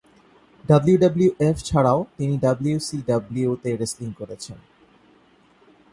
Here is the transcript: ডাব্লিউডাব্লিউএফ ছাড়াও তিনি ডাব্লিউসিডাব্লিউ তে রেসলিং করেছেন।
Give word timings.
ডাব্লিউডাব্লিউএফ 0.65 1.57
ছাড়াও 1.63 1.99
তিনি 2.17 2.33
ডাব্লিউসিডাব্লিউ 2.37 3.49
তে 3.63 3.69
রেসলিং 3.75 4.09
করেছেন। 4.19 4.57